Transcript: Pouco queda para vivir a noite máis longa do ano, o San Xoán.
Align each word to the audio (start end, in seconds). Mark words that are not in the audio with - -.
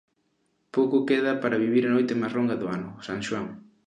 Pouco 0.75 0.97
queda 1.09 1.33
para 1.41 1.61
vivir 1.65 1.83
a 1.85 1.93
noite 1.95 2.13
máis 2.21 2.33
longa 2.37 2.59
do 2.61 2.67
ano, 2.77 2.89
o 2.99 3.03
San 3.07 3.19
Xoán. 3.25 3.47